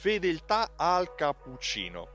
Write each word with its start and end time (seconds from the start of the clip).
fedeltà 0.00 0.70
al 0.76 1.14
cappuccino. 1.14 2.08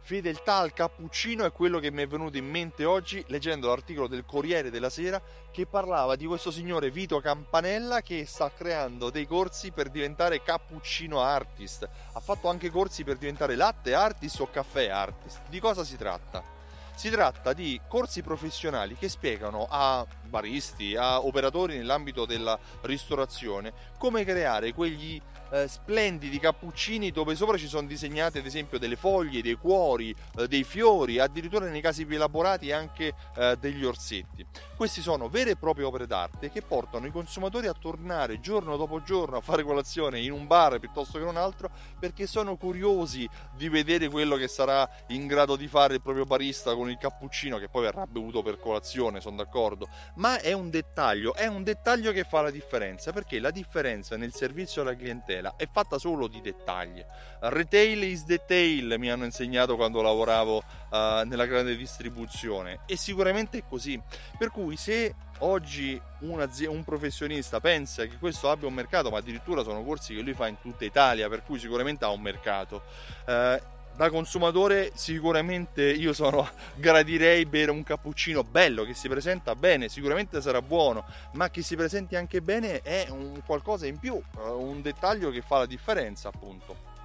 Fedeltà 0.00 0.56
al 0.56 0.72
cappuccino 0.72 1.44
è 1.44 1.52
quello 1.52 1.78
che 1.78 1.92
mi 1.92 2.02
è 2.02 2.08
venuto 2.08 2.36
in 2.38 2.50
mente 2.50 2.84
oggi 2.84 3.24
leggendo 3.28 3.68
l'articolo 3.68 4.08
del 4.08 4.24
Corriere 4.26 4.68
della 4.68 4.90
Sera 4.90 5.22
che 5.52 5.64
parlava 5.64 6.16
di 6.16 6.26
questo 6.26 6.50
signore 6.50 6.90
Vito 6.90 7.20
Campanella 7.20 8.00
che 8.00 8.26
sta 8.26 8.50
creando 8.52 9.10
dei 9.10 9.28
corsi 9.28 9.70
per 9.70 9.90
diventare 9.90 10.42
cappuccino 10.42 11.20
artist. 11.20 11.88
Ha 12.14 12.18
fatto 12.18 12.48
anche 12.48 12.68
corsi 12.68 13.04
per 13.04 13.16
diventare 13.16 13.54
latte 13.54 13.94
artist 13.94 14.40
o 14.40 14.50
caffè 14.50 14.88
artist. 14.88 15.42
Di 15.48 15.60
cosa 15.60 15.84
si 15.84 15.96
tratta? 15.96 16.59
Si 17.00 17.08
tratta 17.08 17.54
di 17.54 17.80
corsi 17.88 18.20
professionali 18.20 18.94
che 18.94 19.08
spiegano 19.08 19.66
a 19.70 20.06
baristi, 20.28 20.96
a 20.96 21.24
operatori 21.24 21.78
nell'ambito 21.78 22.26
della 22.26 22.58
ristorazione 22.82 23.72
come 23.96 24.22
creare 24.22 24.74
quegli 24.74 25.20
eh, 25.50 25.66
splendidi 25.66 26.38
cappuccini 26.38 27.10
dove 27.10 27.34
sopra 27.34 27.56
ci 27.56 27.66
sono 27.66 27.86
disegnate 27.86 28.38
ad 28.38 28.46
esempio 28.46 28.78
delle 28.78 28.96
foglie, 28.96 29.42
dei 29.42 29.56
cuori, 29.56 30.14
eh, 30.36 30.46
dei 30.46 30.64
fiori, 30.64 31.18
addirittura 31.18 31.68
nei 31.68 31.80
casi 31.80 32.06
più 32.06 32.16
elaborati 32.16 32.72
anche 32.72 33.14
eh, 33.36 33.56
degli 33.58 33.84
orsetti. 33.84 34.46
Questi 34.76 35.02
sono 35.02 35.28
vere 35.28 35.50
e 35.50 35.56
proprie 35.56 35.84
opere 35.84 36.06
d'arte 36.06 36.50
che 36.50 36.62
portano 36.62 37.06
i 37.06 37.10
consumatori 37.10 37.66
a 37.66 37.74
tornare 37.74 38.40
giorno 38.40 38.76
dopo 38.76 39.02
giorno 39.02 39.36
a 39.36 39.40
fare 39.40 39.62
colazione 39.62 40.20
in 40.20 40.32
un 40.32 40.46
bar 40.46 40.78
piuttosto 40.78 41.18
che 41.18 41.24
in 41.24 41.30
un 41.30 41.36
altro 41.36 41.70
perché 41.98 42.26
sono 42.26 42.56
curiosi 42.56 43.28
di 43.54 43.68
vedere 43.68 44.08
quello 44.08 44.36
che 44.36 44.48
sarà 44.48 44.88
in 45.08 45.26
grado 45.26 45.56
di 45.56 45.66
fare 45.66 45.94
il 45.94 46.02
proprio 46.02 46.24
barista 46.24 46.74
con 46.74 46.88
il 46.90 46.98
cappuccino 46.98 47.58
che 47.58 47.68
poi 47.68 47.82
verrà 47.82 48.06
bevuto 48.06 48.42
per 48.42 48.58
colazione, 48.58 49.20
sono 49.20 49.36
d'accordo, 49.36 49.88
ma 50.16 50.40
è 50.40 50.52
un 50.52 50.70
dettaglio, 50.70 51.34
è 51.34 51.46
un 51.46 51.62
dettaglio 51.62 52.12
che 52.12 52.24
fa 52.24 52.42
la 52.42 52.50
differenza 52.50 53.12
perché 53.12 53.38
la 53.38 53.50
differenza 53.50 54.16
nel 54.16 54.32
servizio 54.32 54.82
alla 54.82 54.94
clientela 54.94 55.54
è 55.56 55.68
fatta 55.70 55.98
solo 55.98 56.26
di 56.26 56.40
dettagli. 56.40 57.04
Retail 57.40 58.02
is 58.02 58.24
detail 58.24 58.96
mi 58.98 59.10
hanno 59.10 59.24
insegnato 59.24 59.76
quando 59.76 60.02
lavoravo 60.02 60.56
uh, 60.56 61.24
nella 61.24 61.46
grande 61.46 61.76
distribuzione 61.76 62.80
e 62.86 62.96
sicuramente 62.96 63.58
è 63.58 63.62
così. 63.66 64.00
Per 64.36 64.50
cui 64.50 64.76
se 64.76 65.14
oggi 65.40 66.00
un, 66.20 66.48
un, 66.68 66.84
professionista 66.84 67.60
pensa 67.60 68.04
che 68.04 68.18
questo 68.18 68.50
abbia 68.50 68.68
un 68.68 68.74
mercato, 68.74 69.10
ma 69.10 69.18
addirittura 69.18 69.62
sono 69.62 69.82
corsi 69.82 70.14
che 70.14 70.20
lui 70.20 70.34
fa 70.34 70.48
in 70.48 70.58
tutta 70.60 70.84
Italia, 70.84 71.28
per 71.28 71.42
cui 71.42 71.58
sicuramente 71.58 72.04
ha 72.04 72.10
un 72.10 72.20
mercato. 72.20 72.82
Uh, 73.26 73.78
da 74.00 74.08
consumatore 74.08 74.92
sicuramente 74.94 75.82
io 75.82 76.14
sono 76.14 76.48
gradirei 76.74 77.44
bere 77.44 77.70
un 77.70 77.82
cappuccino 77.82 78.42
bello 78.42 78.84
che 78.84 78.94
si 78.94 79.10
presenta 79.10 79.54
bene, 79.54 79.90
sicuramente 79.90 80.40
sarà 80.40 80.62
buono, 80.62 81.04
ma 81.32 81.50
che 81.50 81.60
si 81.60 81.76
presenti 81.76 82.16
anche 82.16 82.40
bene 82.40 82.80
è 82.80 83.08
un 83.10 83.42
qualcosa 83.44 83.84
in 83.84 83.98
più, 83.98 84.14
eh, 84.14 84.40
un 84.40 84.80
dettaglio 84.80 85.28
che 85.28 85.42
fa 85.42 85.58
la 85.58 85.66
differenza, 85.66 86.28
appunto. 86.28 86.99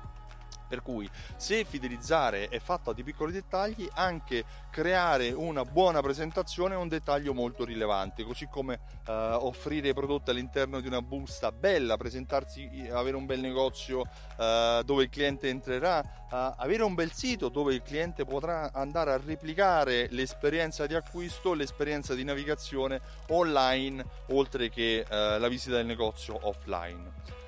Per 0.68 0.82
cui 0.82 1.10
se 1.36 1.64
fidelizzare 1.64 2.48
è 2.50 2.60
fatto 2.60 2.94
di 2.94 3.04
piccoli 3.04 3.32
dettagli, 3.32 3.88
anche 3.94 4.44
creare 4.70 5.32
una 5.32 5.64
buona 5.64 6.02
presentazione 6.02 6.74
è 6.74 6.78
un 6.78 6.88
dettaglio 6.88 7.34
molto 7.34 7.64
rilevante, 7.64 8.24
così 8.24 8.48
come 8.50 8.80
eh, 9.08 9.12
offrire 9.12 9.90
i 9.90 9.94
prodotti 9.94 10.32
all'interno 10.32 10.80
di 10.80 10.88
una 10.88 11.02
busta 11.02 11.52
bella, 11.52 11.98
presentarsi, 11.98 12.90
avere 12.92 13.16
un 13.16 13.26
bel 13.26 13.40
negozio 13.40 14.04
eh, 14.38 14.82
dove 14.86 15.04
il 15.04 15.10
cliente 15.10 15.50
entrerà, 15.50 16.02
eh, 16.02 16.54
avere 16.58 16.84
un 16.84 16.94
bel 16.94 17.12
sito 17.12 17.50
dove 17.50 17.74
il 17.74 17.84
cliente 17.84 18.26
potrà 18.26 18.72
andare 18.74 19.12
a 19.12 19.22
replicare 19.24 20.08
l'esperienza 20.12 20.86
di 20.86 20.96
acquisto, 20.96 21.54
l'esperienza 21.54 22.14
di 22.14 22.24
navigazione 22.24 23.02
online, 23.28 24.04
oltre 24.30 24.70
che 24.70 25.06
eh, 25.08 25.40
la 25.40 25.48
visita 25.48 25.76
del 25.76 25.86
negozio 25.86 26.38
offline. 26.42 27.45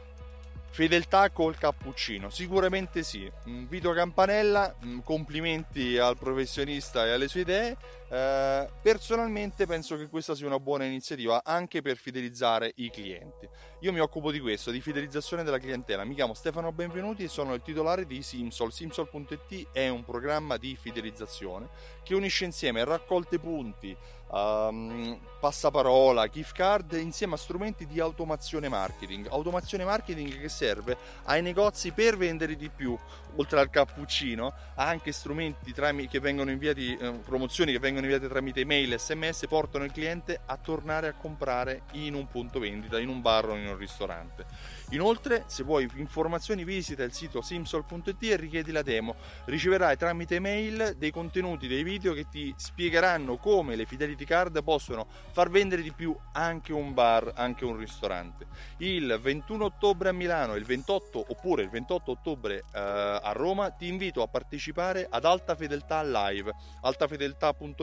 Fedeltà 0.70 1.30
col 1.32 1.58
cappuccino, 1.58 2.30
sicuramente 2.30 3.04
sì. 3.04 3.30
Vito 3.68 3.92
Campanella, 3.94 4.76
mm, 4.86 5.00
complimenti 5.00 5.98
al 5.98 6.18
professionista 6.18 7.06
e 7.06 7.12
alle 7.12 7.28
sue 7.28 7.42
idee. 7.42 7.78
Eh, 8.10 8.70
personalmente 8.82 9.66
penso 9.66 9.98
che 9.98 10.08
questa 10.08 10.34
sia 10.34 10.48
una 10.48 10.62
buona 10.62 10.86
iniziativa 10.86 11.42
anche 11.44 11.82
per 11.82 11.98
fidelizzare 11.98 12.72
i 12.76 12.90
clienti. 12.90 13.50
Io 13.82 13.92
mi 13.92 14.00
occupo 14.00 14.32
di 14.32 14.40
questo, 14.40 14.72
di 14.72 14.80
fidelizzazione 14.80 15.44
della 15.44 15.60
clientela. 15.60 16.06
Mi 16.06 16.16
chiamo 16.16 16.34
Stefano 16.34 16.72
Benvenuti 16.72 17.24
e 17.24 17.28
sono 17.28 17.54
il 17.54 17.62
titolare 17.62 18.06
di 18.06 18.24
Simsol. 18.24 18.72
Simsol.it 18.72 19.68
è 19.72 19.90
un 19.90 20.04
programma 20.06 20.58
di 20.58 20.76
fidelizzazione 20.80 21.68
che 22.04 22.16
unisce 22.16 22.46
insieme 22.46 22.86
raccolte 22.86 23.38
punti, 23.38 23.96
um, 24.30 25.20
passaparola, 25.40 26.28
gift 26.28 26.54
card 26.54 26.94
insieme 26.94 27.34
a 27.34 27.38
strumenti 27.38 27.86
di 27.86 28.00
automazione 28.00 28.70
marketing. 28.70 29.28
Automazione 29.28 29.84
marketing 29.84 30.40
che 30.40 30.50
serve 30.50 30.98
ai 31.26 31.42
negozi 31.42 31.92
per 31.92 32.18
vendere 32.18 32.56
di 32.56 32.70
più, 32.70 32.98
oltre 33.36 33.60
al 33.60 33.70
cappuccino, 33.70 34.54
anche 34.76 35.12
strumenti 35.12 35.74
tramite, 35.74 36.10
che 36.10 36.20
vengono 36.20 36.50
inviati, 36.50 36.96
eh, 36.96 37.12
promozioni 37.12 37.74
che 37.74 37.80
vengono 37.80 37.97
inviate 38.06 38.28
tramite 38.28 38.62
email 38.62 39.00
sms 39.00 39.46
portano 39.48 39.84
il 39.84 39.92
cliente 39.92 40.40
a 40.46 40.58
tornare 40.58 41.08
a 41.08 41.14
comprare 41.14 41.84
in 41.94 42.14
un 42.14 42.28
punto 42.28 42.60
vendita, 42.60 43.00
in 43.00 43.10
un 43.10 43.22
bar 43.22 43.50
o 43.50 43.56
in 43.56 43.68
un 43.68 43.78
ristorante. 43.78 44.46
Inoltre, 44.92 45.44
se 45.48 45.64
vuoi 45.64 45.90
informazioni, 45.96 46.64
visita 46.64 47.04
il 47.04 47.12
sito 47.12 47.42
simsol.it 47.42 48.24
e 48.24 48.36
richiedi 48.38 48.72
la 48.72 48.82
demo. 48.82 49.16
Riceverai 49.46 49.98
tramite 49.98 50.36
email 50.36 50.96
dei 50.98 51.12
contenuti, 51.12 51.68
dei 51.68 51.84
video 51.84 52.14
che 52.14 52.28
ti 52.30 52.54
spiegheranno 52.56 53.38
come 53.38 53.76
le 53.76 53.86
fidelity 53.86 54.24
card 54.24 54.64
possono 54.64 55.08
far 55.32 55.50
vendere 55.50 55.82
di 55.82 55.92
più 55.92 56.16
anche 56.34 56.72
un 56.72 56.94
bar, 56.94 57.34
anche 57.36 57.66
un 57.66 57.78
ristorante. 57.78 58.46
Il 58.78 59.20
21 59.22 59.66
ottobre 59.66 60.10
a 60.10 60.14
Milano 60.14 60.56
e 60.56 60.58
il 60.58 60.66
28 60.66 61.26
oppure 61.30 61.64
il 61.64 61.70
28 61.70 62.12
ottobre 62.12 62.56
eh, 62.58 62.80
a 62.80 63.32
Roma 63.34 63.70
ti 63.72 63.88
invito 63.88 64.22
a 64.22 64.28
partecipare 64.28 65.08
ad 65.10 65.26
Alta 65.26 65.56
Fedeltà 65.56 66.02
Live. 66.04 66.54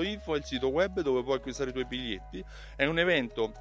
altafedeltà.info 0.04 0.34
è 0.34 0.38
il 0.38 0.44
sito 0.44 0.68
web 0.68 1.00
dove 1.00 1.22
puoi 1.22 1.36
acquistare 1.36 1.70
i 1.70 1.72
tuoi 1.72 1.86
biglietti. 1.86 2.44
È 2.76 2.84
un 2.84 2.98
evento 2.98 3.52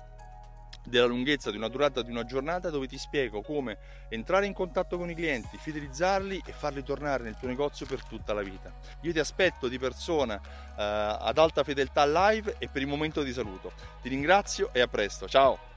della 0.85 1.05
lunghezza 1.05 1.49
di 1.49 1.55
una 1.55 1.69
durata 1.69 2.01
di 2.01 2.11
una 2.11 2.25
giornata 2.25 2.69
dove 2.69 2.87
ti 2.87 2.97
spiego 2.97 3.41
come 3.41 3.77
entrare 4.09 4.45
in 4.45 4.53
contatto 4.53 4.97
con 4.97 5.09
i 5.09 5.15
clienti, 5.15 5.57
fidelizzarli 5.57 6.43
e 6.45 6.51
farli 6.51 6.83
tornare 6.83 7.23
nel 7.23 7.37
tuo 7.37 7.47
negozio 7.47 7.85
per 7.85 8.03
tutta 8.03 8.33
la 8.33 8.41
vita. 8.41 8.71
Io 9.01 9.13
ti 9.13 9.19
aspetto 9.19 9.69
di 9.69 9.79
persona 9.79 10.35
eh, 10.35 10.83
ad 10.83 11.37
alta 11.37 11.63
fedeltà 11.63 12.05
live 12.05 12.55
e 12.57 12.67
per 12.67 12.81
il 12.81 12.87
momento 12.87 13.23
ti 13.23 13.31
saluto. 13.31 13.71
Ti 14.01 14.09
ringrazio 14.09 14.69
e 14.73 14.81
a 14.81 14.87
presto. 14.87 15.27
Ciao! 15.27 15.72